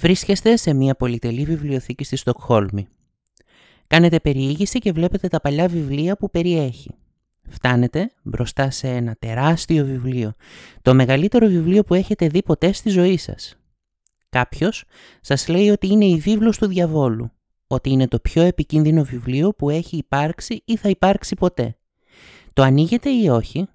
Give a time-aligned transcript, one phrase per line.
[0.00, 2.88] Βρίσκεστε σε μια πολυτελή βιβλιοθήκη στη Στοκχόλμη.
[3.86, 6.90] Κάνετε περιήγηση και βλέπετε τα παλιά βιβλία που περιέχει.
[7.48, 10.32] Φτάνετε μπροστά σε ένα τεράστιο βιβλίο,
[10.82, 13.56] το μεγαλύτερο βιβλίο που έχετε δει ποτέ στη ζωή σας.
[14.28, 14.84] Κάποιος
[15.20, 17.30] σας λέει ότι είναι η βίβλος του διαβόλου,
[17.66, 21.76] ότι είναι το πιο επικίνδυνο βιβλίο που έχει υπάρξει ή θα υπάρξει ποτέ.
[22.52, 23.66] Το ανοίγετε ή όχι;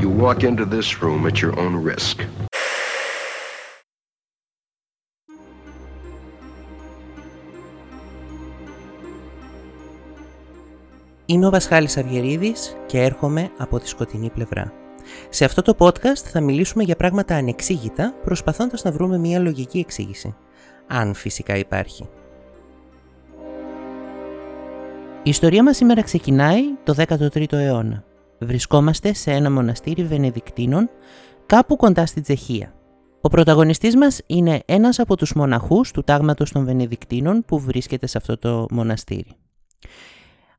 [0.00, 2.44] You walk into this room at your own risk.
[11.26, 14.72] Είμαι ο Βασχάλης Αυγερίδης και έρχομαι από τη σκοτεινή πλευρά.
[15.28, 20.34] Σε αυτό το podcast θα μιλήσουμε για πράγματα ανεξήγητα, προσπαθώντας να βρούμε μια λογική εξήγηση.
[20.86, 22.08] Αν φυσικά υπάρχει.
[25.22, 28.04] Η ιστορία μας σήμερα ξεκινάει το 13ο αιώνα.
[28.38, 30.90] Βρισκόμαστε σε ένα μοναστήρι Βενεδικτίνων,
[31.46, 32.74] κάπου κοντά στη Τσεχία.
[33.20, 38.18] Ο πρωταγωνιστής μας είναι ένας από τους μοναχούς του τάγματος των Βενεδικτίνων που βρίσκεται σε
[38.18, 39.36] αυτό το μοναστήρι.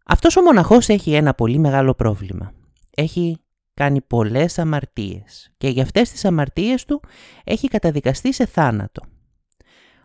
[0.08, 2.54] Αυτός ο μοναχός έχει ένα πολύ μεγάλο πρόβλημα.
[2.90, 3.38] Έχει
[3.74, 7.02] κάνει πολλές αμαρτίες και για αυτές τις αμαρτίες του
[7.44, 9.04] έχει καταδικαστεί σε θάνατο.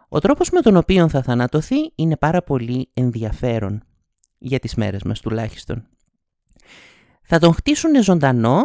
[0.09, 3.83] Ο τρόπος με τον οποίο θα θανατωθεί είναι πάρα πολύ ενδιαφέρον
[4.39, 5.87] για τις μέρες μας τουλάχιστον.
[7.23, 8.63] Θα τον χτίσουν ζωντανό,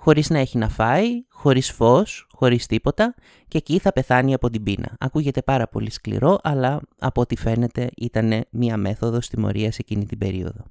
[0.00, 3.14] χωρίς να έχει να φάει, χωρίς φως, χωρίς τίποτα
[3.48, 4.96] και εκεί θα πεθάνει από την πείνα.
[4.98, 10.64] Ακούγεται πάρα πολύ σκληρό, αλλά από ό,τι φαίνεται ήταν μία μέθοδος τιμωρίας εκείνη την περίοδο.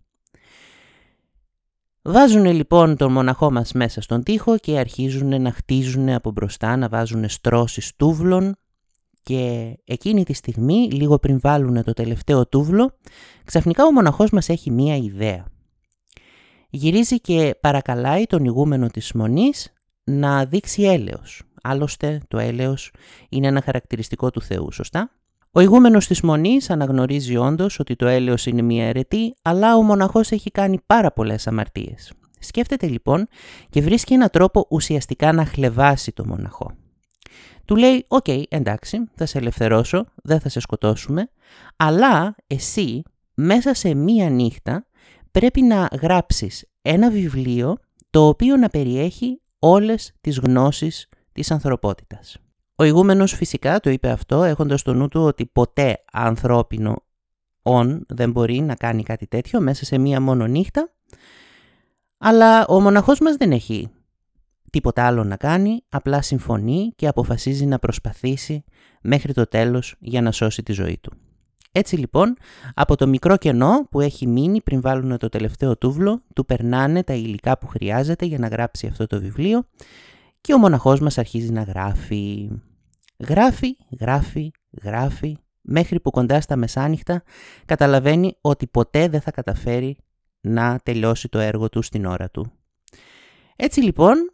[2.01, 6.89] Βάζουν λοιπόν τον μοναχό μας μέσα στον τοίχο και αρχίζουν να χτίζουν από μπροστά, να
[6.89, 8.55] βάζουν στρώσεις τούβλων
[9.23, 12.97] και εκείνη τη στιγμή, λίγο πριν βάλουν το τελευταίο τούβλο,
[13.43, 15.45] ξαφνικά ο μοναχός μας έχει μία ιδέα.
[16.71, 21.41] Γυρίζει και παρακαλάει τον ηγούμενο της μονής να δείξει έλεος.
[21.61, 22.93] Άλλωστε το έλεος
[23.29, 25.11] είναι ένα χαρακτηριστικό του Θεού, σωστά;
[25.51, 30.31] Ο ηγούμενος της Μονής αναγνωρίζει όντως ότι το έλεος είναι μια αιρετή, αλλά ο μοναχός
[30.31, 32.13] έχει κάνει πάρα πολλές αμαρτίες.
[32.39, 33.27] Σκέφτεται λοιπόν
[33.69, 36.71] και βρίσκει έναν τρόπο ουσιαστικά να χλευάσει το μοναχό.
[37.65, 41.29] Του λέει, οκ, εντάξει, θα σε ελευθερώσω, δεν θα σε σκοτώσουμε,
[41.75, 44.88] αλλά εσύ μέσα σε μία νύχτα
[45.31, 47.77] πρέπει να γράψεις ένα βιβλίο
[48.09, 52.37] το οποίο να περιέχει όλες τις γνώσεις της ανθρωπότητας.
[52.75, 57.03] Ο ηγούμενος φυσικά το είπε αυτό έχοντας στο νου του ότι ποτέ ανθρώπινο
[57.61, 60.93] όν δεν μπορεί να κάνει κάτι τέτοιο μέσα σε μία μόνο νύχτα
[62.17, 63.89] αλλά ο μοναχός μας δεν έχει
[64.71, 68.63] τίποτα άλλο να κάνει, απλά συμφωνεί και αποφασίζει να προσπαθήσει
[69.01, 71.11] μέχρι το τέλος για να σώσει τη ζωή του.
[71.71, 72.37] Έτσι λοιπόν,
[72.73, 77.13] από το μικρό κενό που έχει μείνει πριν βάλουν το τελευταίο τούβλο, του περνάνε τα
[77.13, 79.67] υλικά που χρειάζεται για να γράψει αυτό το βιβλίο
[80.41, 82.49] και ο μοναχός μας αρχίζει να γράφει.
[83.27, 84.51] Γράφει, γράφει,
[84.83, 87.23] γράφει, μέχρι που κοντά στα μεσάνυχτα
[87.65, 89.97] καταλαβαίνει ότι ποτέ δεν θα καταφέρει
[90.41, 92.51] να τελειώσει το έργο του στην ώρα του.
[93.55, 94.33] Έτσι λοιπόν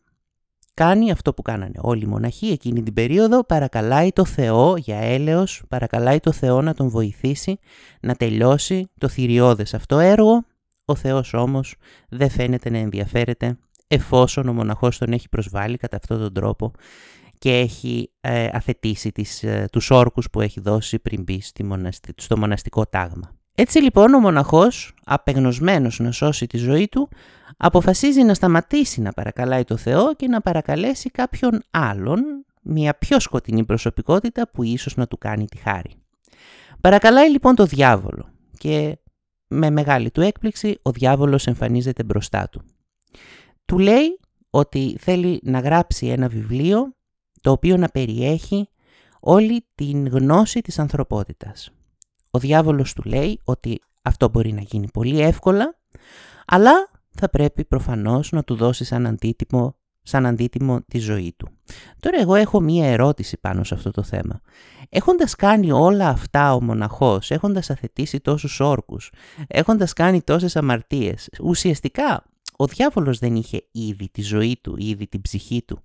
[0.76, 5.64] κάνει αυτό που κάνανε όλοι οι μοναχοί εκείνη την περίοδο, παρακαλάει το Θεό για έλεος,
[5.68, 7.60] παρακαλάει το Θεό να τον βοηθήσει
[8.02, 10.46] να τελειώσει το θηριώδες αυτό έργο.
[10.86, 11.76] Ο Θεός όμως
[12.10, 16.72] δεν φαίνεται να ενδιαφέρεται εφόσον ο μοναχός τον έχει προσβάλει κατά αυτόν τον τρόπο
[17.38, 21.42] και έχει ε, αθετήσει τις, ε, τους όρκους που έχει δώσει πριν μπει
[22.16, 23.36] στο μοναστικό τάγμα.
[23.56, 27.10] Έτσι λοιπόν ο μοναχός, απεγνωσμένος να σώσει τη ζωή του,
[27.58, 33.66] αποφασίζει να σταματήσει να παρακαλάει το Θεό και να παρακαλέσει κάποιον άλλον, μια πιο σκοτεινή
[33.66, 35.96] προσωπικότητα που ίσως να του κάνει τη χάρη.
[36.82, 38.98] Παρακαλάει λοιπόν το διάβολο και
[39.48, 42.62] με μεγάλη του έκπληξη ο διάβολος εμφανίζεται μπροστά του.
[43.66, 46.94] Του λέει ότι θέλει να γράψει ένα βιβλίο
[47.42, 48.70] το οποίο να περιέχει
[49.20, 51.72] όλη την γνώση της ανθρωπότητας.
[52.32, 55.80] Ο διάβολος του λέει ότι αυτό μπορεί να γίνει πολύ εύκολα,
[56.46, 61.48] αλλά θα πρέπει προφανώς να του δώσει σαν αντίτιμο, σαν αντίτιμο τη ζωή του.
[62.00, 64.42] Τώρα εγώ έχω μία ερώτηση πάνω σε αυτό το θέμα.
[64.90, 69.12] Έχοντας κάνει όλα αυτά ο μοναχός, έχοντας αθετήσει τόσους όρκους,
[69.48, 72.24] έχοντας κάνει τόσες αμαρτίες, ουσιαστικά
[72.58, 75.80] ο διάβολος δεν είχε ήδη τη ζωή του, ήδη την ψυχή του.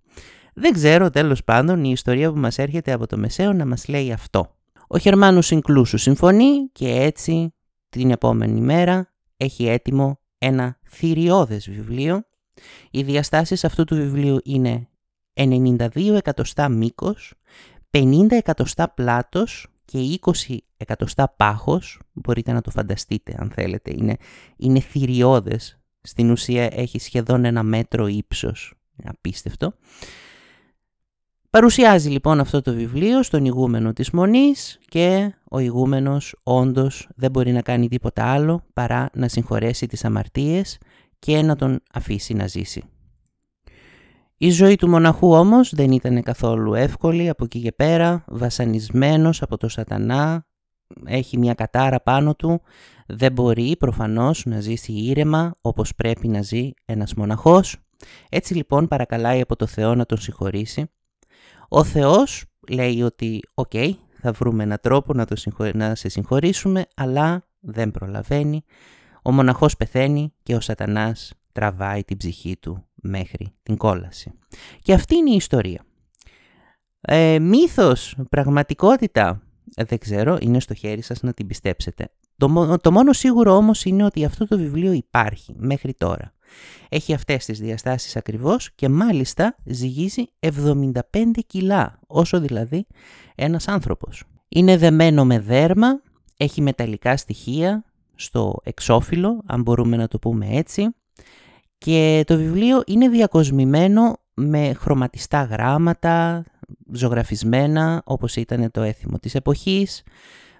[0.54, 4.12] Δεν ξέρω τέλος πάντων η ιστορία που μας έρχεται από το Μεσαίο να μας λέει
[4.12, 4.54] αυτό.
[4.88, 7.54] Ο Χερμάνος Συγκλούσου συμφωνεί και έτσι
[7.88, 12.22] την επόμενη μέρα έχει έτοιμο ένα θηριώδες βιβλίο.
[12.90, 14.88] Οι διαστάσεις αυτού του βιβλίου είναι
[15.34, 17.34] 92 εκατοστά μήκος,
[17.90, 19.98] 50 εκατοστά πλάτος και
[20.48, 22.00] 20 εκατοστά πάχος.
[22.12, 23.92] Μπορείτε να το φανταστείτε αν θέλετε.
[23.96, 24.16] Είναι,
[24.56, 25.80] είναι θηριώδες.
[26.00, 28.74] Στην ουσία έχει σχεδόν ένα μέτρο ύψος.
[29.04, 29.74] Απίστευτο.
[31.50, 37.52] Παρουσιάζει λοιπόν αυτό το βιβλίο στον ηγούμενο της Μονής και ο ηγούμενος όντως δεν μπορεί
[37.52, 40.78] να κάνει τίποτα άλλο παρά να συγχωρέσει τις αμαρτίες
[41.18, 42.82] και να τον αφήσει να ζήσει.
[44.36, 49.56] Η ζωή του μοναχού όμως δεν ήταν καθόλου εύκολη από εκεί και πέρα, βασανισμένος από
[49.56, 50.46] το σατανά,
[51.04, 52.60] έχει μια κατάρα πάνω του,
[53.06, 57.76] δεν μπορεί προφανώς να ζήσει ήρεμα όπως πρέπει να ζει ένας μοναχός.
[58.28, 60.90] Έτσι λοιπόν παρακαλάει από το Θεό να τον συγχωρήσει.
[61.72, 63.72] Ο Θεός λέει ότι «ΟΚ,
[64.20, 65.36] θα βρούμε έναν τρόπο να, το
[65.74, 68.64] να σε συγχωρήσουμε, αλλά δεν προλαβαίνει.
[69.22, 74.32] Ο μοναχός πεθαίνει και ο σατανάς τραβάει την ψυχή του μέχρι την κόλαση.
[74.82, 75.84] Και αυτή είναι η ιστορία.
[77.00, 79.42] Ε, μύθος, πραγματικότητα,
[79.74, 82.08] ε, δεν ξέρω, είναι στο χέρι σας να την πιστέψετε.
[82.36, 86.32] Το, το μόνο σίγουρο όμως είναι ότι αυτό το βιβλίο υπάρχει μέχρι τώρα.
[86.88, 91.00] Έχει αυτές τις διαστάσεις ακριβώς και μάλιστα ζυγίζει 75
[91.46, 92.86] κιλά, όσο δηλαδή
[93.34, 94.24] ένας άνθρωπος.
[94.48, 96.02] Είναι δεμένο με δέρμα,
[96.36, 100.94] έχει μεταλλικά στοιχεία στο εξώφυλλο, αν μπορούμε να το πούμε έτσι,
[101.78, 106.44] και το βιβλίο είναι διακοσμημένο με χρωματιστά γράμματα,
[106.92, 110.02] ζωγραφισμένα όπως ήταν το έθιμο της εποχής,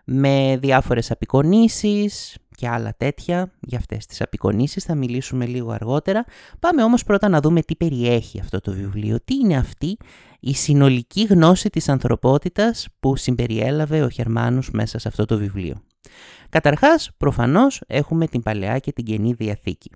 [0.05, 3.53] με διάφορες απεικονίσεις και άλλα τέτοια.
[3.61, 6.25] Για αυτές τις απεικονίσεις θα μιλήσουμε λίγο αργότερα.
[6.59, 9.97] Πάμε όμως πρώτα να δούμε τι περιέχει αυτό το βιβλίο, τι είναι αυτή
[10.41, 15.83] η συνολική γνώση της ανθρωπότητας που συμπεριέλαβε ο Χερμάνους μέσα σε αυτό το βιβλίο.
[16.49, 19.91] Καταρχάς, προφανώς, έχουμε την Παλαιά και την Καινή Διαθήκη.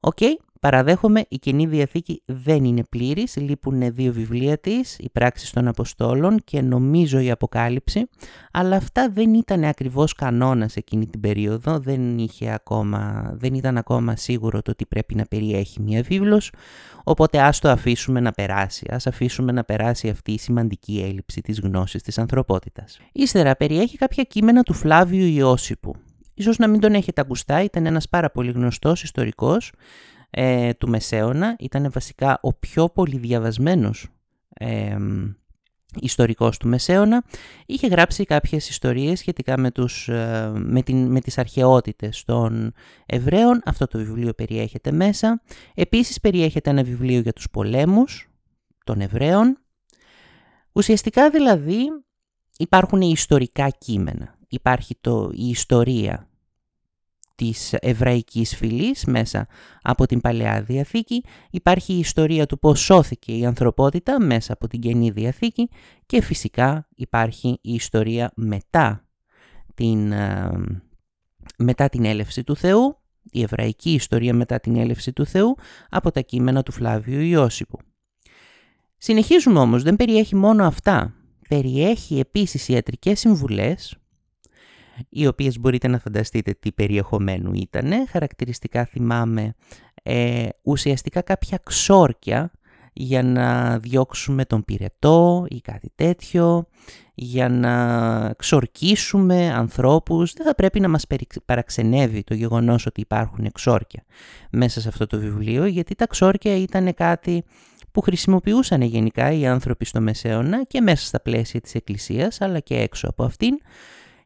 [0.00, 0.18] Οκ,
[0.60, 6.40] παραδέχομαι η Καινή Διαθήκη δεν είναι πλήρης, λείπουν δύο βιβλία της, οι πράξεις των Αποστόλων
[6.44, 8.08] και νομίζω η Αποκάλυψη,
[8.52, 14.16] αλλά αυτά δεν ήταν ακριβώς κανόνας εκείνη την περίοδο, δεν, είχε ακόμα, δεν ήταν ακόμα
[14.16, 16.52] σίγουρο το ότι πρέπει να περιέχει μία βίβλος,
[17.04, 21.60] οπότε ας το αφήσουμε να περάσει, ας αφήσουμε να περάσει αυτή η σημαντική έλλειψη της
[21.60, 22.98] γνώσης της ανθρωπότητας.
[23.12, 25.94] Ύστερα περιέχει κάποια κείμενα του Φλάβιου Ιώσιπου,
[26.34, 29.72] Ίσως να μην τον έχετε ακουστά, ήταν ένας πάρα πολύ γνωστός ιστορικός
[30.30, 31.56] ε, του Μεσαίωνα.
[31.58, 34.08] Ήταν βασικά ο πιο πολύ διαβασμένος
[34.54, 34.96] ε,
[36.00, 37.24] ιστορικός του Μεσαίωνα.
[37.66, 42.72] Είχε γράψει κάποιες ιστορίες σχετικά με, τους, ε, με, την, με τις αρχαιότητες των
[43.06, 43.60] Εβραίων.
[43.64, 45.42] Αυτό το βιβλίο περιέχεται μέσα.
[45.74, 48.30] Επίσης περιέχεται ένα βιβλίο για τους πολέμους
[48.84, 49.58] των Εβραίων.
[50.72, 51.86] Ουσιαστικά δηλαδή
[52.58, 54.38] υπάρχουν ιστορικά κείμενα.
[54.48, 56.29] Υπάρχει το, η ιστορία
[57.40, 59.46] της εβραϊκής φυλής μέσα
[59.82, 64.80] από την Παλαιά Διαθήκη, υπάρχει η ιστορία του πώς σώθηκε η ανθρωπότητα μέσα από την
[64.80, 65.68] Καινή Διαθήκη
[66.06, 69.04] και φυσικά υπάρχει η ιστορία μετά
[69.74, 70.50] την, ε,
[71.58, 72.98] μετά την έλευση του Θεού,
[73.30, 75.56] η εβραϊκή ιστορία μετά την έλευση του Θεού
[75.90, 77.78] από τα κείμενα του Φλάβιου Ιώσιπου.
[78.98, 81.14] Συνεχίζουμε όμως, δεν περιέχει μόνο αυτά.
[81.48, 83.96] Περιέχει επίσης ιατρικές συμβουλές
[85.08, 87.92] οι οποίες μπορείτε να φανταστείτε τι περιεχομένου ήταν.
[88.08, 89.54] Χαρακτηριστικά θυμάμαι
[90.02, 92.50] ε, ουσιαστικά κάποια ξόρκια
[92.92, 96.66] για να διώξουμε τον πυρετό ή κάτι τέτοιο,
[97.14, 100.32] για να ξορκίσουμε ανθρώπους.
[100.32, 101.06] Δεν θα πρέπει να μας
[101.44, 104.04] παραξενεύει το γεγονός ότι υπάρχουν εξόρκια
[104.50, 107.44] μέσα σε αυτό το βιβλίο, γιατί τα ξόρκια ήταν κάτι
[107.92, 112.76] που χρησιμοποιούσαν γενικά οι άνθρωποι στο Μεσαίωνα και μέσα στα πλαίσια της Εκκλησίας, αλλά και
[112.76, 113.58] έξω από αυτήν,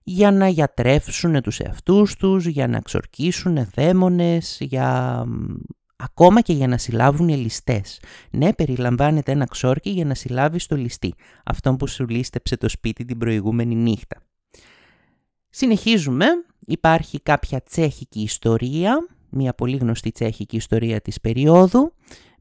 [0.05, 5.25] για να γιατρεύσουν τους εαυτούς τους, για να ξορκίσουν δαίμονες, για...
[5.97, 8.01] ακόμα και για να συλλάβουν ληστές.
[8.31, 13.05] Ναι, περιλαμβάνεται ένα ξόρκι για να συλλάβει το ληστή, αυτόν που σου λίστεψε το σπίτι
[13.05, 14.17] την προηγούμενη νύχτα.
[15.51, 16.27] Συνεχίζουμε,
[16.67, 21.93] υπάρχει κάποια τσέχικη ιστορία, μια πολύ γνωστή τσέχικη ιστορία της περίοδου.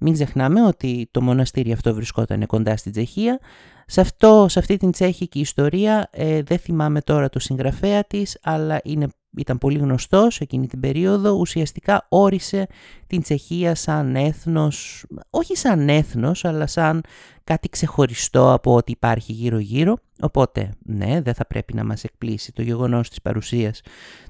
[0.06, 3.40] Μην ξεχνάμε ότι το μοναστήρι αυτό βρισκόταν κοντά στην Τσεχία.
[3.86, 8.80] Σε, αυτό, σε αυτή την τσέχικη ιστορία ε, δεν θυμάμαι τώρα το συγγραφέα της, αλλά
[8.84, 9.08] είναι,
[9.38, 11.32] ήταν πολύ γνωστός εκείνη την περίοδο.
[11.32, 12.68] Ουσιαστικά όρισε
[13.08, 17.04] την Τσεχία σαν έθνος, όχι σαν έθνος, αλλά σαν
[17.44, 19.98] κάτι ξεχωριστό από ό,τι υπάρχει γύρω-γύρω.
[20.22, 23.82] Οπότε, ναι, δεν θα πρέπει να μας εκπλήσει το γεγονός της παρουσίας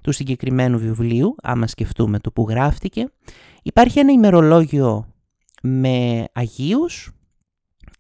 [0.01, 3.11] του συγκεκριμένου βιβλίου, άμα σκεφτούμε το που γράφτηκε.
[3.63, 5.12] Υπάρχει ένα ημερολόγιο
[5.63, 7.11] με Αγίους,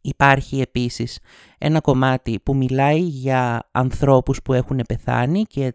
[0.05, 1.19] Υπάρχει επίσης
[1.57, 5.73] ένα κομμάτι που μιλάει για ανθρώπους που έχουν πεθάνει και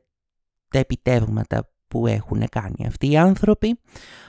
[0.68, 3.78] τα επιτεύγματα που έχουν κάνει αυτοί οι άνθρωποι.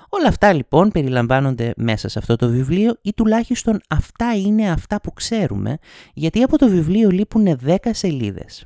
[0.09, 5.13] Όλα αυτά λοιπόν περιλαμβάνονται μέσα σε αυτό το βιβλίο ή τουλάχιστον αυτά είναι αυτά που
[5.13, 5.77] ξέρουμε
[6.13, 8.65] γιατί από το βιβλίο λείπουν 10 σελίδες.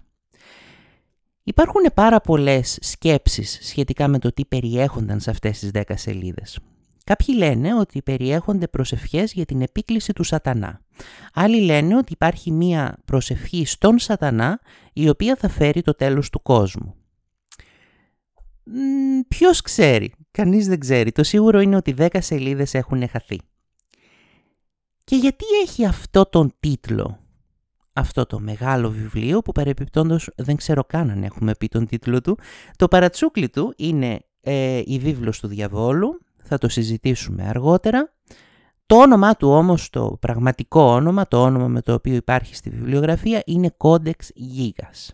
[1.43, 6.59] Υπάρχουν πάρα πολλές σκέψεις σχετικά με το τι περιέχονταν σε αυτές τις 10 σελίδες.
[7.03, 10.81] Κάποιοι λένε ότι περιέχονται προσευχές για την επίκληση του σατανά.
[11.33, 14.60] Άλλοι λένε ότι υπάρχει μία προσευχή στον σατανά
[14.93, 16.95] η οποία θα φέρει το τέλος του κόσμου.
[19.27, 21.12] ποιος ξέρει, κανείς δεν ξέρει.
[21.12, 23.39] Το σίγουρο είναι ότι 10 σελίδες έχουν χαθεί.
[25.03, 27.19] Και γιατί έχει αυτό τον τίτλο,
[27.93, 32.38] αυτό το μεγάλο βιβλίο που παρεπιπτόντως δεν ξέρω καν αν έχουμε πει τον τίτλο του.
[32.75, 38.13] Το παρατσούκλι του είναι ε, η βίβλος του διαβόλου, θα το συζητήσουμε αργότερα.
[38.85, 43.41] Το όνομά του όμως, το πραγματικό όνομα, το όνομα με το οποίο υπάρχει στη βιβλιογραφία
[43.45, 44.12] είναι Codex
[44.57, 45.13] Gigas,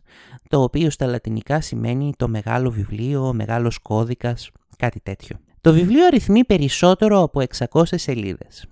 [0.50, 5.38] το οποίο στα λατινικά σημαίνει το μεγάλο βιβλίο, ο μεγάλος κώδικας, κάτι τέτοιο.
[5.62, 8.66] Το βιβλίο αριθμεί περισσότερο από 600 σελίδες.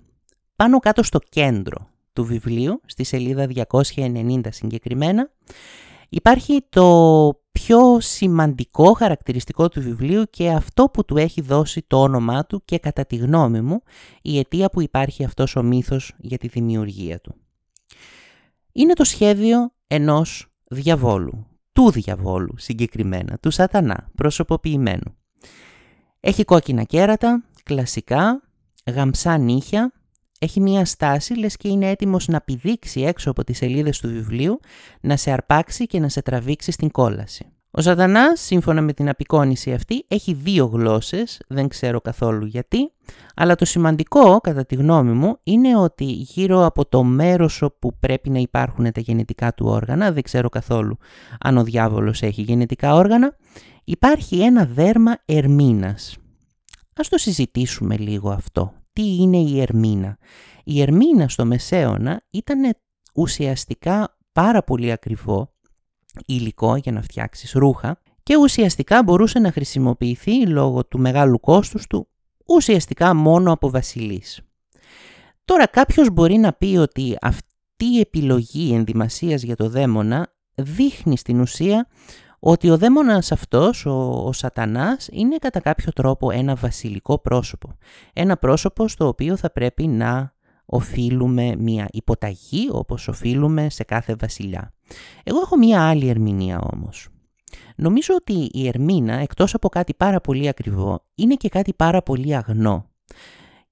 [0.56, 5.30] Πάνω κάτω στο κέντρο του βιβλίου, στη σελίδα 290 συγκεκριμένα,
[6.08, 7.28] υπάρχει το
[7.68, 12.78] πιο σημαντικό χαρακτηριστικό του βιβλίου και αυτό που του έχει δώσει το όνομά του και
[12.78, 13.82] κατά τη γνώμη μου
[14.22, 17.34] η αιτία που υπάρχει αυτός ο μύθος για τη δημιουργία του.
[18.72, 25.16] Είναι το σχέδιο ενός διαβόλου, του διαβόλου συγκεκριμένα, του σατανά, προσωποποιημένου.
[26.20, 28.42] Έχει κόκκινα κέρατα, κλασικά,
[28.86, 29.92] γαμψά νύχια,
[30.38, 34.60] έχει μία στάση λες και είναι έτοιμος να πηδήξει έξω από τις σελίδες του βιβλίου,
[35.00, 37.52] να σε αρπάξει και να σε τραβήξει στην κόλαση.
[37.78, 42.92] Ο σατανάς, σύμφωνα με την απεικόνηση αυτή, έχει δύο γλώσσες, δεν ξέρω καθόλου γιατί,
[43.34, 48.30] αλλά το σημαντικό, κατά τη γνώμη μου, είναι ότι γύρω από το μέρος όπου πρέπει
[48.30, 50.96] να υπάρχουν τα γενετικά του όργανα, δεν ξέρω καθόλου
[51.40, 53.36] αν ο διάβολος έχει γενετικά όργανα,
[53.84, 56.16] υπάρχει ένα δέρμα ερμήνας.
[56.96, 60.18] Ας το συζητήσουμε λίγο αυτό τι είναι η ερμήνα;
[60.64, 62.76] Η ερμήνα στο Μεσαίωνα ήταν
[63.14, 65.52] ουσιαστικά πάρα πολύ ακριβό
[66.26, 72.08] υλικό για να φτιάξεις ρούχα και ουσιαστικά μπορούσε να χρησιμοποιηθεί λόγω του μεγάλου κόστους του
[72.46, 74.40] ουσιαστικά μόνο από βασιλείς.
[75.44, 81.40] Τώρα κάποιος μπορεί να πει ότι αυτή η επιλογή ενδυμασίας για το δαίμονα δείχνει στην
[81.40, 81.88] ουσία
[82.38, 87.76] ότι ο δαίμονας αυτός, ο, ο σατανάς, είναι κατά κάποιο τρόπο ένα βασιλικό πρόσωπο.
[88.12, 90.32] Ένα πρόσωπο στο οποίο θα πρέπει να
[90.70, 94.72] οφείλουμε μια υποταγή όπως οφείλουμε σε κάθε βασιλιά.
[95.24, 97.08] Εγώ έχω μια άλλη ερμηνεία όμως.
[97.76, 102.36] Νομίζω ότι η ερμήνα, εκτός από κάτι πάρα πολύ ακριβό, είναι και κάτι πάρα πολύ
[102.36, 102.90] αγνό.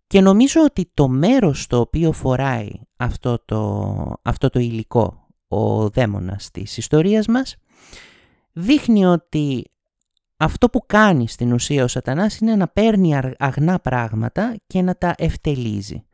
[0.06, 6.50] Και νομίζω ότι το μέρος στο οποίο φοράει αυτό το, αυτό το υλικό ο δαίμονας
[6.50, 7.56] της ιστορίας μας
[8.52, 9.70] δείχνει ότι
[10.36, 15.14] αυτό που κάνει στην ουσία ο σατανάς είναι να παίρνει αγνά πράγματα και να τα
[15.18, 16.06] ευτελίζει.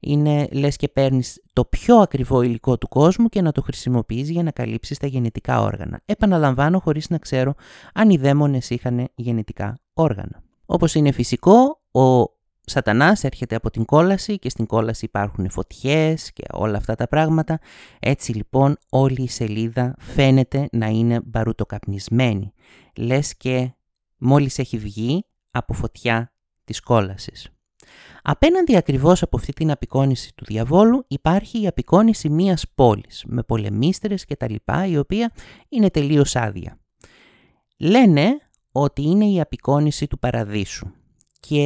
[0.00, 4.42] Είναι λες και παίρνεις το πιο ακριβό υλικό του κόσμου και να το χρησιμοποιείς για
[4.42, 6.00] να καλύψεις τα γενετικά όργανα.
[6.04, 7.54] Επαναλαμβάνω χωρίς να ξέρω
[7.94, 10.42] αν οι δαίμονες είχαν γενετικά όργανα.
[10.66, 16.42] Όπως είναι φυσικό, ο σατανάς έρχεται από την κόλαση και στην κόλαση υπάρχουν φωτιές και
[16.52, 17.58] όλα αυτά τα πράγματα.
[18.00, 22.52] Έτσι λοιπόν όλη η σελίδα φαίνεται να είναι μπαρουτοκαπνισμένη.
[22.96, 23.72] Λες και
[24.16, 26.32] μόλις έχει βγει από φωτιά
[26.64, 27.48] της κόλασης.
[28.22, 34.24] Απέναντι ακριβώς από αυτή την απεικόνηση του διαβόλου υπάρχει η απεικόνηση μίας πόλης με πολεμίστρες
[34.24, 35.32] και τα λοιπά η οποία
[35.68, 36.78] είναι τελείως άδεια.
[37.78, 38.40] Λένε
[38.72, 40.86] ότι είναι η απεικόνηση του παραδείσου
[41.40, 41.62] και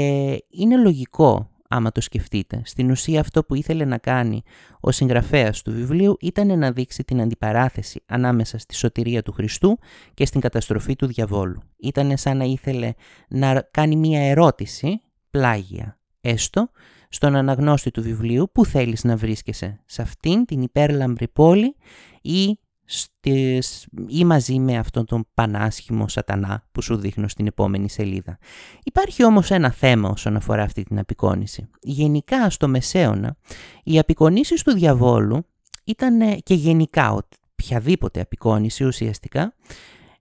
[0.48, 2.62] είναι λογικό άμα το σκεφτείτε.
[2.64, 4.42] Στην ουσία αυτό που ήθελε να κάνει
[4.80, 9.78] ο συγγραφέας του βιβλίου ήταν να δείξει την αντιπαράθεση ανάμεσα στη σωτηρία του Χριστού
[10.14, 11.62] και στην καταστροφή του διαβόλου.
[11.76, 12.92] Ήταν σαν να ήθελε
[13.28, 15.00] να κάνει μία ερώτηση,
[15.30, 16.70] πλάγια έστω,
[17.08, 21.76] στον αναγνώστη του βιβλίου που θέλεις να βρίσκεσαι σε αυτήν την υπέρλαμπρη πόλη
[22.22, 28.38] ή στις, ή μαζί με αυτόν τον πανάσχημο σατανά που σου δείχνω στην επόμενη σελίδα.
[28.84, 31.68] Υπάρχει όμως ένα θέμα όσον αφορά αυτή την απεικόνηση.
[31.80, 33.36] Γενικά στο Μεσαίωνα
[33.84, 35.46] οι απεικονίσεις του διαβόλου
[35.84, 37.12] ήταν και γενικά
[37.52, 39.54] οποιαδήποτε απεικόνηση ουσιαστικά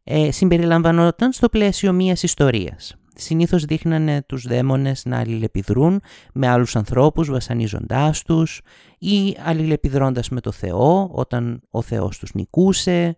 [0.04, 6.02] ε, συμπεριλαμβανόταν στο πλαίσιο μιας ιστορίας συνήθως δείχνανε τους δαίμονες να αλληλεπιδρούν
[6.34, 8.62] με άλλους ανθρώπους βασανίζοντάς τους
[9.00, 13.18] ή αλληλεπιδρώντας με το Θεό όταν ο Θεός τους νικούσε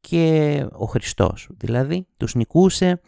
[0.00, 3.00] και ο Χριστός δηλαδή τους νικούσε.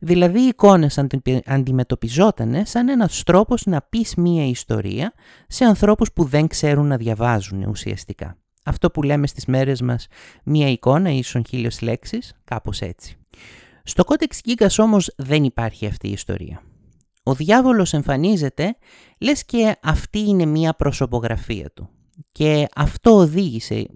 [0.00, 1.04] Δηλαδή οι εικόνες
[1.44, 5.12] αντιμετωπιζόταν σαν ένας τρόπος να πεις μία ιστορία
[5.48, 8.38] σε ανθρώπους που δεν ξέρουν να διαβάζουν ουσιαστικά.
[8.64, 10.06] Αυτό που λέμε στις μέρες μας
[10.44, 13.16] μία εικόνα ίσον χίλιες λέξεις, κάπως έτσι.
[13.88, 16.62] Στο Codex Gigas όμως δεν υπάρχει αυτή η ιστορία.
[17.22, 18.76] Ο διάβολος εμφανίζεται
[19.20, 21.88] λες και αυτή είναι μία προσωπογραφία του.
[22.32, 23.86] Και αυτό οδήγησε,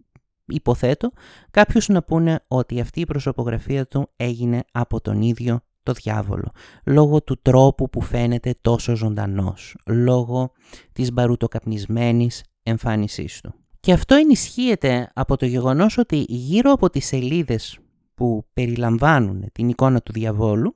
[0.45, 1.11] υποθέτω,
[1.51, 6.51] κάποιους να πούνε ότι αυτή η προσωπογραφία του έγινε από τον ίδιο το διάβολο,
[6.85, 10.53] λόγω του τρόπου που φαίνεται τόσο ζωντανός, λόγω
[10.93, 13.55] της μπαρουτοκαπνισμένης εμφάνισής του.
[13.81, 17.79] Και αυτό ενισχύεται από το γεγονός ότι γύρω από τις σελίδες
[18.21, 20.75] που περιλαμβάνουν την εικόνα του διαβόλου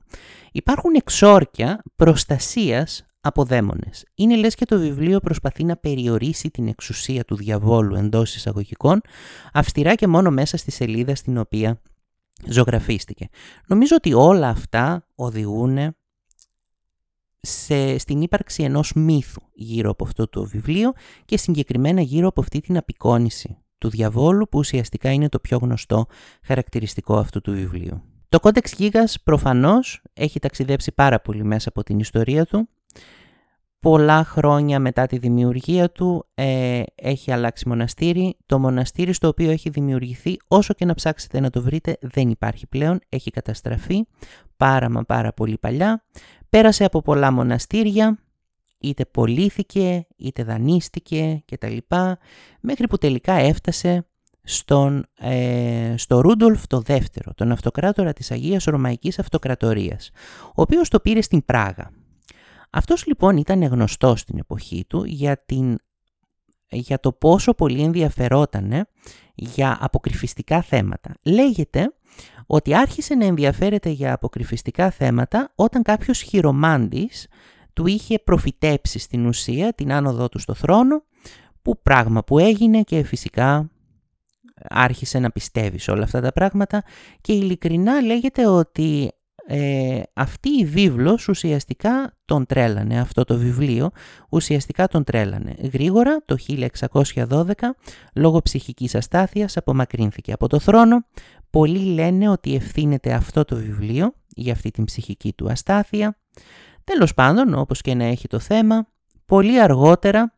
[0.51, 4.05] υπάρχουν εξόρκια προστασίας από δαίμονες.
[4.15, 9.01] Είναι λες και το βιβλίο προσπαθεί να περιορίσει την εξουσία του διαβόλου εντός εισαγωγικών
[9.53, 11.81] αυστηρά και μόνο μέσα στη σελίδα στην οποία
[12.47, 13.27] ζωγραφίστηκε.
[13.67, 15.95] Νομίζω ότι όλα αυτά οδηγούν
[17.39, 20.93] σε, στην ύπαρξη ενός μύθου γύρω από αυτό το βιβλίο
[21.25, 26.05] και συγκεκριμένα γύρω από αυτή την απεικόνιση του διαβόλου που ουσιαστικά είναι το πιο γνωστό
[26.45, 28.01] χαρακτηριστικό αυτού του βιβλίου.
[28.29, 32.69] Το Codex Gigas προφανώς έχει ταξιδέψει πάρα πολύ μέσα από την ιστορία του.
[33.79, 38.37] Πολλά χρόνια μετά τη δημιουργία του ε, έχει αλλάξει μοναστήρι.
[38.45, 42.67] Το μοναστήρι στο οποίο έχει δημιουργηθεί, όσο και να ψάξετε να το βρείτε, δεν υπάρχει
[42.67, 42.99] πλέον.
[43.09, 44.05] Έχει καταστραφεί
[44.57, 46.03] πάρα μα πάρα πολύ παλιά.
[46.49, 48.17] Πέρασε από πολλά μοναστήρια,
[48.87, 51.77] είτε πωλήθηκε, είτε δανείστηκε κτλ.
[52.59, 54.05] Μέχρι που τελικά έφτασε
[54.43, 60.11] στον, ε, στο Ρούντολφ το δεύτερο, τον αυτοκράτορα της Αγίας Ρωμαϊκής Αυτοκρατορίας,
[60.47, 61.91] ο οποίος το πήρε στην Πράγα.
[62.69, 65.77] Αυτός λοιπόν ήταν γνωστός στην εποχή του για, την,
[66.69, 68.87] για το πόσο πολύ ενδιαφερόταν
[69.35, 71.15] για αποκρυφιστικά θέματα.
[71.21, 71.93] Λέγεται
[72.45, 77.27] ότι άρχισε να ενδιαφέρεται για αποκρυφιστικά θέματα όταν κάποιος χειρομάντης
[77.75, 81.03] του είχε προφητέψει στην ουσία την άνοδό του στο θρόνο,
[81.61, 83.69] που πράγμα που έγινε και φυσικά
[84.69, 86.83] άρχισε να πιστεύει σε όλα αυτά τα πράγματα
[87.21, 89.11] και ειλικρινά λέγεται ότι
[89.47, 93.91] ε, αυτή η βίβλος ουσιαστικά τον τρέλανε, αυτό το βιβλίο
[94.29, 95.55] ουσιαστικά τον τρέλανε.
[95.73, 96.35] Γρήγορα το
[97.29, 97.53] 1612
[98.15, 101.05] λόγω ψυχικής αστάθειας απομακρύνθηκε από το θρόνο.
[101.49, 106.17] Πολλοί λένε ότι ευθύνεται αυτό το βιβλίο για αυτή την ψυχική του αστάθεια.
[106.85, 108.87] Τέλος πάντων, όπως και να έχει το θέμα,
[109.25, 110.33] πολύ αργότερα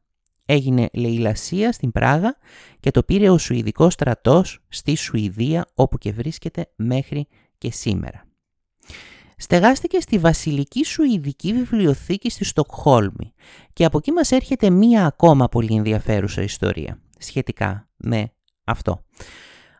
[0.46, 2.38] έγινε λαιλασία στην Πράγα
[2.80, 7.28] και το πήρε ο Σουηδικός στρατός στη Σουηδία όπου και βρίσκεται μέχρι
[7.58, 8.26] και σήμερα.
[9.38, 13.34] Στεγάστηκε στη Βασιλική Σουηδική Βιβλιοθήκη στη Στοκχόλμη
[13.74, 18.32] και από εκεί μας έρχεται μία ακόμα πολύ ενδιαφέρουσα ιστορία σχετικά με
[18.64, 19.04] αυτό.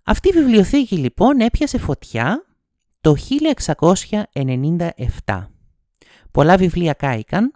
[0.04, 2.46] Αυτή η βιβλιοθήκη λοιπόν έπιασε φωτιά
[3.02, 3.16] το
[5.26, 5.48] 1697.
[6.38, 7.52] Πολλά βιβλία κάηκαν,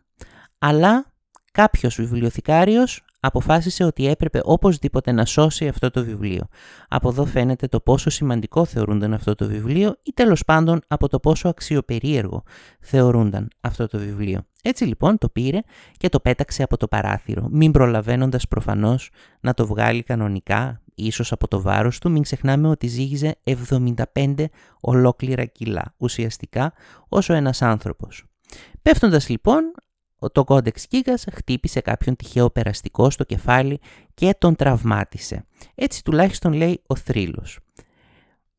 [0.59, 1.13] αλλά
[1.51, 6.47] κάποιος βιβλιοθηκάριος αποφάσισε ότι έπρεπε οπωσδήποτε να σώσει αυτό το βιβλίο.
[6.87, 11.19] Από εδώ φαίνεται το πόσο σημαντικό θεωρούνταν αυτό το βιβλίο ή τέλος πάντων από το
[11.19, 12.43] πόσο αξιοπερίεργο
[12.79, 14.41] θεωρούνταν αυτό το βιβλίο.
[14.63, 15.59] Έτσι λοιπόν το πήρε
[15.97, 21.47] και το πέταξε από το παράθυρο, μην προλαβαίνοντας προφανώς να το βγάλει κανονικά, ίσως από
[21.47, 23.35] το βάρος του, μην ξεχνάμε ότι ζύγιζε
[24.13, 24.45] 75
[24.81, 26.73] ολόκληρα κιλά, ουσιαστικά
[27.09, 28.25] όσο ένας άνθρωπος.
[28.81, 29.73] Πέφτοντας λοιπόν,
[30.31, 33.79] το Codex Gigas χτύπησε κάποιον τυχαίο περαστικό στο κεφάλι
[34.13, 35.45] και τον τραυμάτισε.
[35.75, 37.59] Έτσι τουλάχιστον λέει ο θρύλος.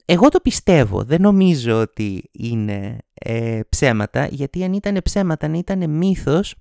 [0.05, 5.90] Εγώ το πιστεύω, δεν νομίζω ότι είναι ε, ψέματα, γιατί αν ήταν ψέματα, αν ήταν
[5.90, 6.55] μύθος,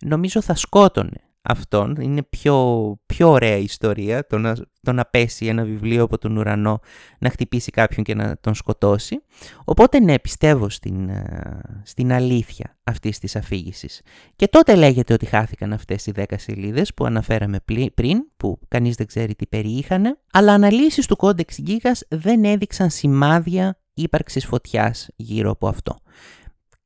[0.00, 1.96] νομίζω θα σκότωνε αυτόν.
[2.00, 6.80] Είναι πιο, πιο ωραία ιστορία το να, το να πέσει ένα βιβλίο από τον ουρανό,
[7.18, 9.22] να χτυπήσει κάποιον και να τον σκοτώσει.
[9.64, 14.00] Οπότε ναι, πιστεύω στην, ε, στην αλήθεια αυτής της αφήγησης.
[14.36, 17.58] Και τότε λέγεται ότι χάθηκαν αυτές οι δέκα σελίδες που αναφέραμε
[17.94, 23.80] πριν, που κανείς δεν ξέρει τι περιείχανε, αλλά αναλύσεις του Codex Gigas δεν έδειξαν σημάδια
[23.94, 25.96] ύπαρξης φωτιάς γύρω από αυτό.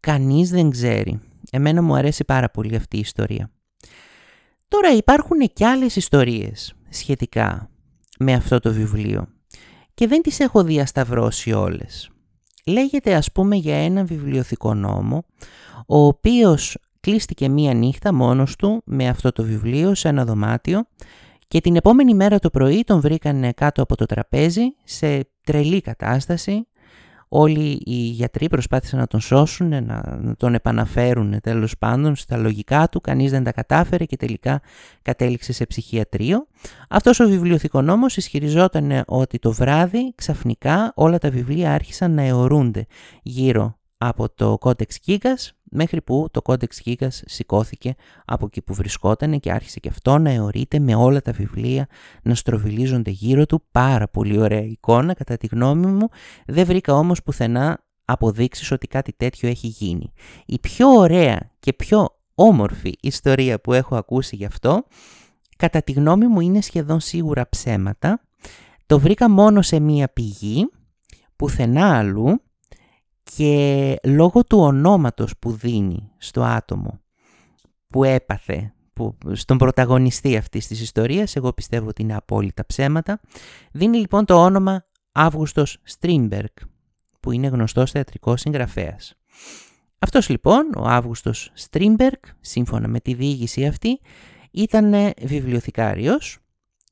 [0.01, 1.21] Κανείς δεν ξέρει.
[1.51, 3.51] Εμένα μου αρέσει πάρα πολύ αυτή η ιστορία.
[4.71, 7.71] Τώρα υπάρχουν και άλλες ιστορίες σχετικά
[8.19, 9.29] με αυτό το βιβλίο
[9.95, 12.11] και δεν τις έχω διασταυρώσει όλες.
[12.67, 15.25] Λέγεται ας πούμε για ένα βιβλιοθηκό νόμο
[15.87, 20.85] ο οποίος κλείστηκε μία νύχτα μόνος του με αυτό το βιβλίο σε ένα δωμάτιο
[21.49, 26.67] και την επόμενη μέρα το πρωί τον βρήκαν κάτω από το τραπέζι σε τρελή κατάσταση
[27.33, 33.01] όλοι οι γιατροί προσπάθησαν να τον σώσουν, να τον επαναφέρουν τέλος πάντων στα λογικά του,
[33.01, 34.61] κανείς δεν τα κατάφερε και τελικά
[35.03, 36.47] κατέληξε σε ψυχιατρείο.
[36.89, 42.87] Αυτός ο βιβλιοθηκονόμος ισχυριζόταν ότι το βράδυ ξαφνικά όλα τα βιβλία άρχισαν να αιωρούνται
[43.23, 49.41] γύρω από το Codex Gigas μέχρι που το Codex Gigas σηκώθηκε από εκεί που βρισκόταν
[49.41, 51.87] και άρχισε και αυτό να αιωρείται με όλα τα βιβλία
[52.23, 53.63] να στροβιλίζονται γύρω του.
[53.73, 56.09] Πάρα πολύ ωραία εικόνα κατά τη γνώμη μου.
[56.47, 60.13] Δεν βρήκα όμως πουθενά αποδείξεις ότι κάτι τέτοιο έχει γίνει.
[60.47, 64.85] Η πιο ωραία και πιο όμορφη ιστορία που έχω ακούσει γι' αυτό
[65.57, 68.21] κατά τη γνώμη μου είναι σχεδόν σίγουρα ψέματα.
[68.87, 70.71] Το βρήκα μόνο σε μία πηγή,
[71.37, 72.43] πουθενά αλλού
[73.37, 77.01] και λόγω του ονόματος που δίνει στο άτομο
[77.89, 83.21] που έπαθε που, στον πρωταγωνιστή αυτής της ιστορίας, εγώ πιστεύω ότι είναι απόλυτα ψέματα,
[83.73, 86.59] δίνει λοιπόν το όνομα Αύγουστος Στρίντμπεργκ,
[87.21, 89.15] που είναι γνωστός θεατρικός συγγραφέας.
[89.99, 94.01] Αυτός λοιπόν, ο Αύγουστος Στρίντμπεργκ, σύμφωνα με τη διήγηση αυτή,
[94.51, 96.39] ήταν βιβλιοθηκάριος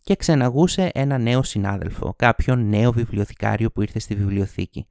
[0.03, 4.87] και ξεναγούσε ένα νέο συνάδελφο, κάποιον νέο βιβλιοθηκάριο που ήρθε στη βιβλιοθήκη.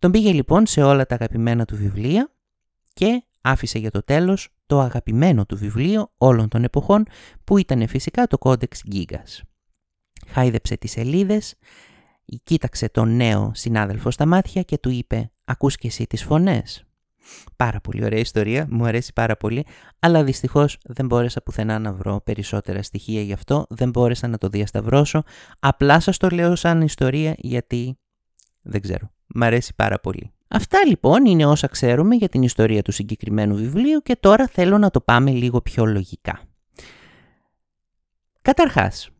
[0.00, 2.32] Τον πήγε λοιπόν σε όλα τα αγαπημένα του βιβλία
[2.92, 7.04] και άφησε για το τέλος το αγαπημένο του βιβλίο όλων των εποχών
[7.44, 9.40] που ήταν φυσικά το Codex Gigas.
[10.28, 11.54] Χάιδεψε τις σελίδες,
[12.42, 16.84] κοίταξε τον νέο συνάδελφο στα μάτια και του είπε «Ακούς και εσύ τις φωνές».
[17.56, 19.66] Πάρα πολύ ωραία ιστορία, μου αρέσει πάρα πολύ,
[19.98, 24.48] αλλά δυστυχώς δεν μπόρεσα πουθενά να βρω περισσότερα στοιχεία γι' αυτό, δεν μπόρεσα να το
[24.48, 25.22] διασταυρώσω,
[25.58, 27.98] απλά σας το λέω σαν ιστορία γιατί
[28.62, 30.32] δεν ξέρω, μου αρέσει πάρα πολύ.
[30.48, 34.90] Αυτά λοιπόν είναι όσα ξέρουμε για την ιστορία του συγκεκριμένου βιβλίου και τώρα θέλω να
[34.90, 36.40] το πάμε λίγο πιο λογικά.
[38.42, 39.10] Καταρχάς,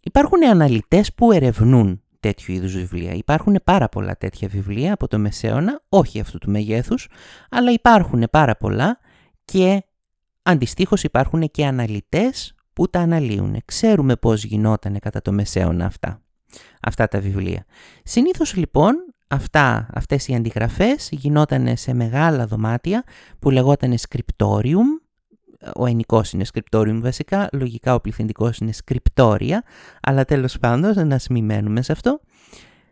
[0.00, 3.12] υπάρχουν αναλυτές που ερευνούν τέτοιου είδους βιβλία.
[3.12, 7.08] Υπάρχουν πάρα πολλά τέτοια βιβλία από το Μεσαίωνα, όχι αυτού του μεγέθους,
[7.50, 8.98] αλλά υπάρχουν πάρα πολλά
[9.44, 9.84] και
[10.42, 13.62] αντιστοίχως υπάρχουν και αναλυτές που τα αναλύουν.
[13.64, 16.22] Ξέρουμε πώς γινόταν κατά το Μεσαίωνα αυτά,
[16.82, 17.64] αυτά τα βιβλία.
[18.02, 18.94] Συνήθως λοιπόν
[19.28, 23.04] αυτά, αυτές οι αντιγραφές γινόταν σε μεγάλα δωμάτια
[23.38, 25.00] που λεγόταν scriptorium,
[25.76, 29.56] ο ενικός είναι scriptorium βασικά, λογικά ο πληθυντικός είναι scriptoria,
[30.02, 32.20] αλλά τέλος πάντων να μην μένουμε σε αυτό.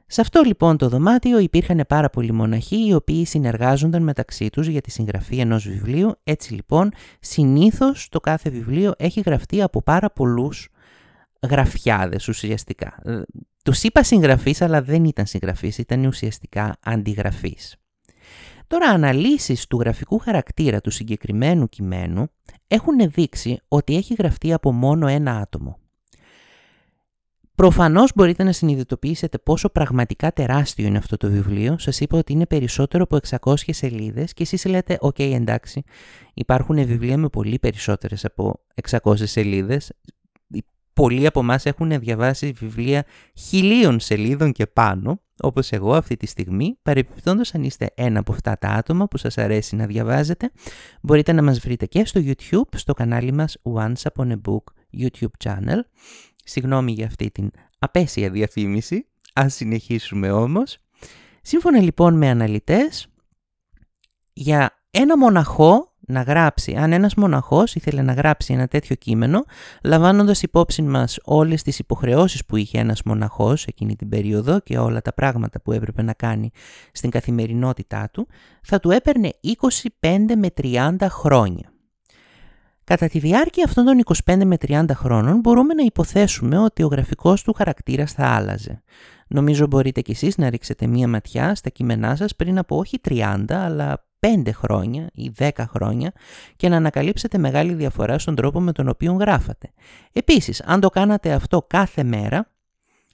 [0.06, 4.80] Σε αυτό λοιπόν το δωμάτιο υπήρχαν πάρα πολλοί μοναχοί οι οποίοι συνεργάζονταν μεταξύ τους για
[4.80, 6.12] τη συγγραφή ενός βιβλίου.
[6.24, 10.68] Έτσι λοιπόν συνήθως το κάθε βιβλίο έχει γραφτεί από πάρα πολλούς
[11.48, 13.02] γραφιάδες ουσιαστικά.
[13.64, 17.76] Ε, τους είπα συγγραφείς αλλά δεν ήταν συγγραφείς, ήταν ουσιαστικά αντιγραφείς.
[18.66, 22.26] Τώρα αναλύσεις του γραφικού χαρακτήρα του συγκεκριμένου κειμένου
[22.66, 25.78] έχουν δείξει ότι έχει γραφτεί από μόνο ένα άτομο.
[27.54, 31.78] Προφανώς μπορείτε να συνειδητοποιήσετε πόσο πραγματικά τεράστιο είναι αυτό το βιβλίο.
[31.78, 33.18] Σας είπα ότι είναι περισσότερο από
[33.54, 35.82] 600 σελίδες και εσείς λέτε «ΟΚ, εντάξει,
[36.34, 39.92] υπάρχουν βιβλία με πολύ περισσότερες από 600 σελίδες
[40.94, 43.04] πολλοί από εμάς έχουν διαβάσει βιβλία
[43.34, 46.78] χιλίων σελίδων και πάνω, όπως εγώ αυτή τη στιγμή.
[46.82, 50.50] Παρεπιπτόντως, αν είστε ένα από αυτά τα άτομα που σας αρέσει να διαβάζετε,
[51.02, 54.62] μπορείτε να μας βρείτε και στο YouTube, στο κανάλι μας Once Upon a Book
[54.98, 55.80] YouTube channel.
[56.44, 60.78] Συγγνώμη για αυτή την απέσια διαφήμιση, ας συνεχίσουμε όμως.
[61.42, 63.06] Σύμφωνα λοιπόν με αναλυτές,
[64.32, 69.44] για ένα μοναχό να γράψει, αν ένας μοναχός ήθελε να γράψει ένα τέτοιο κείμενο,
[69.82, 75.02] λαμβάνοντας υπόψη μας όλες τις υποχρεώσεις που είχε ένας μοναχός εκείνη την περίοδο και όλα
[75.02, 76.50] τα πράγματα που έπρεπε να κάνει
[76.92, 78.26] στην καθημερινότητά του,
[78.62, 79.30] θα του έπαιρνε
[80.00, 81.72] 25 με 30 χρόνια.
[82.84, 87.42] Κατά τη διάρκεια αυτών των 25 με 30 χρόνων μπορούμε να υποθέσουμε ότι ο γραφικός
[87.42, 88.82] του χαρακτήρας θα άλλαζε.
[89.28, 93.44] Νομίζω μπορείτε κι εσείς να ρίξετε μία ματιά στα κείμενά σας πριν από όχι 30
[93.48, 96.12] αλλά 5 χρόνια ή 10 χρόνια
[96.56, 99.72] και να ανακαλύψετε μεγάλη διαφορά στον τρόπο με τον οποίο γράφατε.
[100.12, 102.50] Επίσης, αν το κάνατε αυτό κάθε μέρα,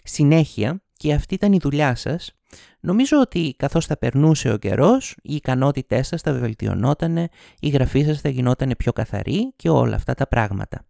[0.04, 2.32] συνέχεια και αυτή ήταν η δουλειά σας,
[2.80, 7.16] νομίζω ότι καθώς θα περνούσε ο καιρός, οι ικανότητές σας θα βελτιωνόταν,
[7.60, 10.84] η γραφή σας θα γινόταν πιο καθαρή και όλα αυτά τα πράγματα.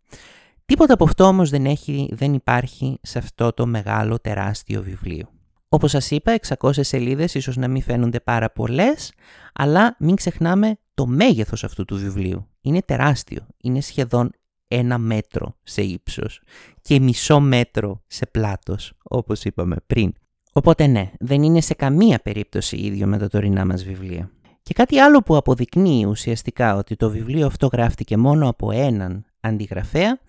[0.64, 5.39] Τίποτα από αυτό όμως δεν, έχει, δεν υπάρχει σε αυτό το μεγάλο τεράστιο βιβλίο.
[5.72, 9.12] Όπως σας είπα, 600 σελίδες ίσως να μην φαίνονται πάρα πολλές,
[9.52, 12.46] αλλά μην ξεχνάμε το μέγεθος αυτού του βιβλίου.
[12.60, 14.30] Είναι τεράστιο, είναι σχεδόν
[14.68, 16.42] ένα μέτρο σε ύψος
[16.82, 20.12] και μισό μέτρο σε πλάτος, όπως είπαμε πριν.
[20.52, 24.30] Οπότε ναι, δεν είναι σε καμία περίπτωση ίδιο με τα τωρινά μας βιβλία.
[24.62, 30.20] Και κάτι άλλο που αποδεικνύει ουσιαστικά ότι το βιβλίο αυτό γράφτηκε μόνο από έναν αντιγραφέα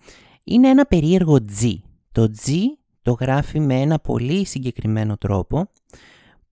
[0.44, 1.74] είναι ένα περίεργο G.
[2.12, 2.50] Το G
[3.02, 5.68] το γράφει με ένα πολύ συγκεκριμένο τρόπο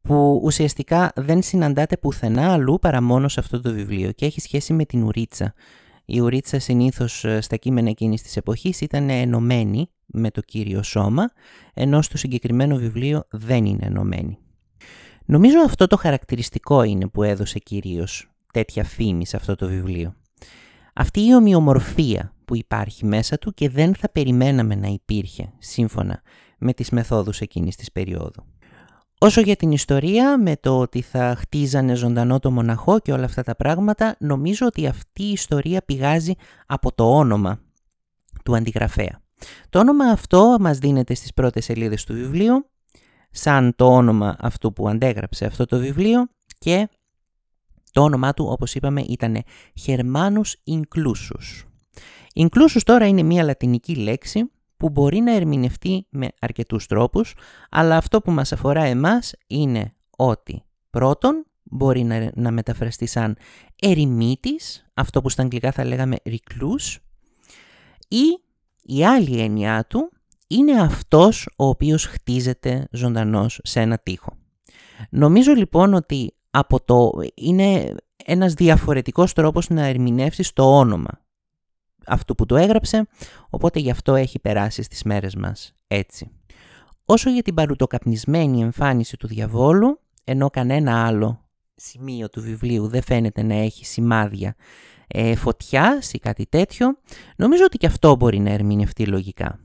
[0.02, 4.72] που ουσιαστικά δεν συναντάται πουθενά αλλού παρά μόνο σε αυτό το βιβλίο και έχει σχέση
[4.72, 5.54] με την ουρίτσα.
[6.04, 11.30] Η ουρίτσα συνήθως ε, στα κείμενα εκείνης της εποχής ήταν ενωμένη με το κύριο σώμα,
[11.74, 14.38] ενώ στο συγκεκριμένο βιβλίο δεν είναι ενωμένη.
[15.24, 20.14] Νομίζω αυτό το χαρακτηριστικό είναι που έδωσε κυρίως τέτοια φήμη σε αυτό το βιβλίο.
[20.94, 26.22] Αυτή η ομοιομορφία που υπάρχει μέσα του και δεν θα περιμέναμε να υπήρχε σύμφωνα
[26.58, 28.44] με τις μεθόδους εκείνης της περίοδου.
[29.18, 33.42] Όσο για την ιστορία, με το ότι θα χτίζανε ζωντανό το μοναχό και όλα αυτά
[33.42, 36.32] τα πράγματα, νομίζω ότι αυτή η ιστορία πηγάζει
[36.66, 37.60] από το όνομα
[38.44, 39.22] του αντιγραφέα.
[39.68, 42.70] Το όνομα αυτό μας δίνεται στις πρώτες σελίδες του βιβλίου,
[43.30, 46.88] σαν το όνομα αυτού που αντέγραψε αυτό το βιβλίο και
[47.92, 49.42] Το όνομά του, όπως είπαμε, ήταν
[49.86, 51.69] Hermanus Inclusus.
[52.34, 57.34] Inclusus τώρα είναι μια λατινική λέξη που μπορεί να ερμηνευτεί με αρκετούς τρόπους,
[57.70, 63.36] αλλά αυτό που μας αφορά εμάς είναι ότι πρώτον μπορεί να, να μεταφραστεί σαν
[63.80, 66.96] ερημίτης, αυτό που στα αγγλικά θα λέγαμε recluse,
[68.08, 68.40] ή
[68.82, 70.12] η άλλη έννοιά του
[70.46, 74.36] είναι αυτός ο οποίος χτίζεται ζωντανός σε ένα τοίχο.
[75.10, 81.20] Νομίζω λοιπόν ότι από το, είναι ένας διαφορετικός τρόπος να ερμηνεύσεις το όνομα
[82.10, 83.06] αυτού που το έγραψε,
[83.50, 86.30] οπότε γι' αυτό έχει περάσει στις μέρες μας έτσι.
[87.04, 93.42] Όσο για την παρουτοκαπνισμένη εμφάνιση του διαβόλου, ενώ κανένα άλλο σημείο του βιβλίου δεν φαίνεται
[93.42, 94.54] να έχει σημάδια
[95.06, 96.98] ε, φωτιάς ή κάτι τέτοιο,
[97.36, 99.60] νομίζω ότι και αυτό μπορεί να ερμηνευτεί λογικά.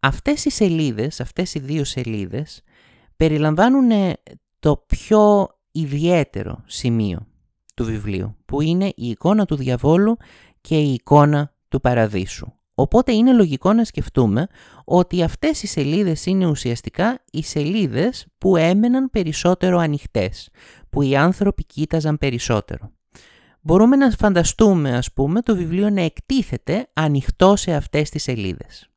[0.00, 2.62] Αυτές οι σελίδες, αυτές οι δύο σελίδες,
[3.16, 3.90] περιλαμβάνουν
[4.60, 7.26] το πιο ιδιαίτερο σημείο
[7.74, 10.16] του βιβλίου, που είναι η εικόνα του διαβόλου
[10.60, 12.52] και η εικόνα του παραδείσου.
[12.74, 14.46] Οπότε είναι λογικό να σκεφτούμε
[14.84, 20.50] ότι αυτές οι σελίδες είναι ουσιαστικά οι σελίδες που έμεναν περισσότερο ανοιχτές,
[20.90, 22.92] που οι άνθρωποι κοίταζαν περισσότερο.
[23.60, 28.88] Μπορούμε να φανταστούμε, ας πούμε, το βιβλίο να εκτίθεται ανοιχτό σε αυτές τις σελίδες.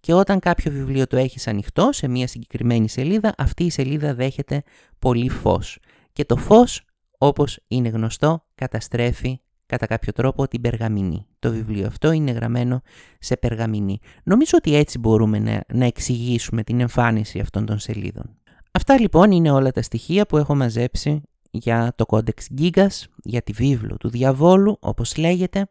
[0.00, 4.62] Και όταν κάποιο βιβλίο το έχεις ανοιχτό σε μια συγκεκριμένη σελίδα, αυτή η σελίδα δέχεται
[4.98, 5.78] πολύ φως.
[6.12, 6.84] Και το φως,
[7.18, 11.26] όπως είναι γνωστό, καταστρέφει κατά κάποιο τρόπο την περγαμηνή.
[11.38, 12.82] Το βιβλίο αυτό είναι γραμμένο
[13.18, 13.98] σε περγαμηνή.
[14.22, 18.36] Νομίζω ότι έτσι μπορούμε να, να εξηγήσουμε την εμφάνιση αυτών των σελίδων.
[18.70, 23.52] Αυτά λοιπόν είναι όλα τα στοιχεία που έχω μαζέψει για το Codex Gigas, για τη
[23.52, 25.68] βίβλο του διαβόλου όπως λέγεται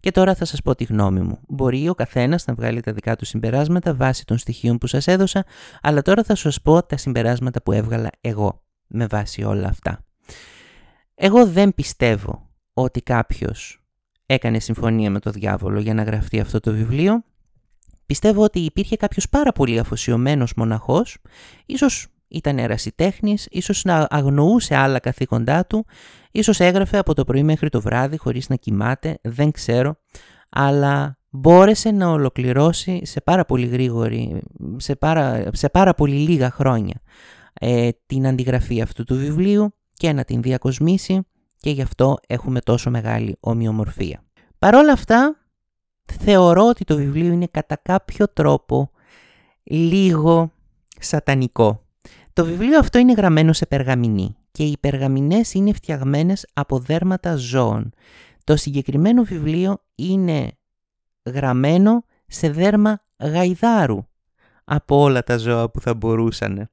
[0.00, 1.38] και τώρα θα σας πω τη γνώμη μου.
[1.48, 5.44] Μπορεί ο καθένας να βγάλει τα δικά του συμπεράσματα βάσει των στοιχείων που σας έδωσα,
[5.80, 10.04] αλλά τώρα θα σας πω τα συμπεράσματα που έβγαλα εγώ με βάση όλα αυτά.
[11.14, 12.47] Εγώ δεν πιστεύω
[12.82, 13.82] ότι κάποιος
[14.26, 17.24] έκανε συμφωνία με το διάβολο για να γραφτεί αυτό το βιβλίο.
[18.06, 21.18] Πιστεύω ότι υπήρχε κάποιος πάρα πολύ αφοσιωμένος μοναχός,
[21.66, 25.86] ίσως ήταν ερασιτέχνης, ίσως να αγνοούσε άλλα καθήκοντά του,
[26.30, 29.96] ίσως έγραφε από το πρωί μέχρι το βράδυ χωρίς να κοιμάται, δεν ξέρω,
[30.48, 34.42] αλλά μπόρεσε να ολοκληρώσει σε πάρα πολύ γρήγορη,
[34.76, 37.00] σε πάρα, σε πάρα πολύ λίγα χρόνια
[37.52, 41.26] ε, την αντιγραφή αυτού του βιβλίου και να την διακοσμήσει
[41.60, 44.22] και γι' αυτό έχουμε τόσο μεγάλη ομοιομορφία.
[44.58, 45.36] Παρ' όλα αυτά,
[46.20, 48.90] θεωρώ ότι το βιβλίο είναι κατά κάποιο τρόπο
[49.62, 50.52] λίγο
[51.00, 51.82] σατανικό.
[52.32, 57.92] Το βιβλίο αυτό είναι γραμμένο σε περγαμηνή και οι περγαμηνές είναι φτιαγμένες από δέρματα ζώων.
[58.44, 60.52] Το συγκεκριμένο βιβλίο είναι
[61.24, 64.06] γραμμένο σε δέρμα γαϊδάρου
[64.64, 66.70] από όλα τα ζώα που θα μπορούσαν.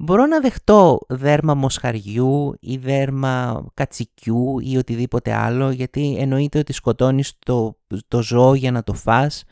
[0.00, 7.32] Μπορώ να δεχτώ δέρμα μοσχαριού ή δέρμα κατσικιού ή οτιδήποτε άλλο γιατί εννοείται ότι σκοτώνεις
[7.38, 9.44] το, το ζώο για να το φας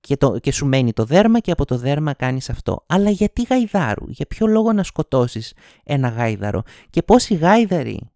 [0.00, 2.84] και, το, και σου μένει το δέρμα και από το δέρμα κάνεις αυτό.
[2.86, 5.52] Αλλά γιατί γαϊδάρου, για ποιο λόγο να σκοτώσεις
[5.84, 8.10] ένα γάιδαρο; Και πόσοι γάιδαροι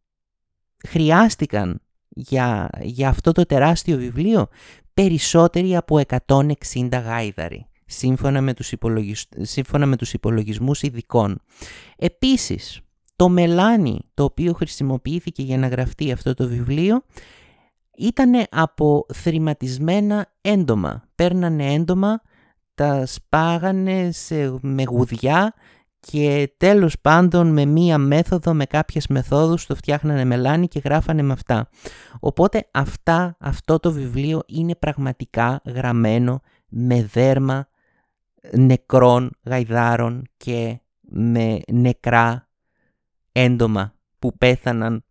[0.88, 4.48] χρειάστηκαν για, για αυτό το τεράστιο βιβλίο,
[4.94, 9.28] περισσότεροι από 160 γάιδαροι σύμφωνα με τους, υπολογισ...
[9.36, 11.40] σύμφωνα με τους υπολογισμούς ειδικών.
[11.96, 12.80] Επίσης,
[13.16, 17.02] το μελάνι το οποίο χρησιμοποιήθηκε για να γραφτεί αυτό το βιβλίο
[17.96, 21.02] ήταν από θρηματισμένα έντομα.
[21.14, 22.20] Παίρνανε έντομα,
[22.74, 25.54] τα σπάγανε σε, με γουδιά
[26.00, 31.32] και τέλος πάντων με μία μέθοδο, με κάποιες μεθόδους το φτιάχνανε μελάνι και γράφανε με
[31.32, 31.68] αυτά.
[32.20, 37.68] Οπότε αυτά, αυτό το βιβλίο είναι πραγματικά γραμμένο με δέρμα
[38.52, 42.48] νεκρών γαϊδάρων και με νεκρά
[43.32, 45.04] έντομα που πέθαναν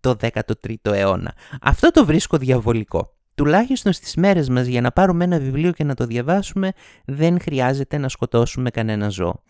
[0.00, 1.34] το 13ο αιώνα.
[1.60, 3.14] Αυτό το βρίσκω διαβολικό.
[3.34, 6.72] Τουλάχιστον στις μέρες μας για να πάρουμε ένα βιβλίο και να το διαβάσουμε
[7.04, 9.42] δεν χρειάζεται να σκοτώσουμε κανένα ζώο.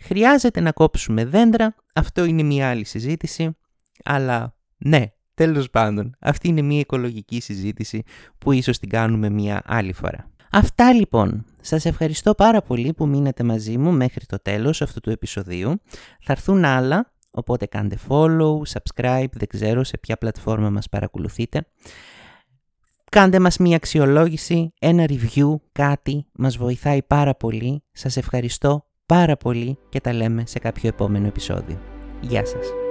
[0.00, 3.56] Χρειάζεται να κόψουμε δέντρα, αυτό είναι μια άλλη συζήτηση,
[4.04, 8.02] αλλά ναι, τέλος πάντων, αυτή είναι μια οικολογική συζήτηση
[8.38, 10.30] που ίσως την κάνουμε μια άλλη φορά.
[10.56, 11.44] Αυτά λοιπόν.
[11.60, 15.80] Σας ευχαριστώ πάρα πολύ που μείνατε μαζί μου μέχρι το τέλος αυτού του επεισοδίου.
[16.20, 21.66] Θα έρθουν άλλα, οπότε κάντε follow, subscribe, δεν ξέρω σε ποια πλατφόρμα μας παρακολουθείτε.
[23.10, 27.82] Κάντε μας μία αξιολόγηση, ένα review, κάτι, μας βοηθάει πάρα πολύ.
[27.92, 31.80] Σας ευχαριστώ πάρα πολύ και τα λέμε σε κάποιο επόμενο επεισόδιο.
[32.20, 32.85] Γεια σας.